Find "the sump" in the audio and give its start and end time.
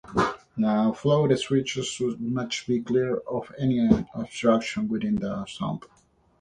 5.17-5.85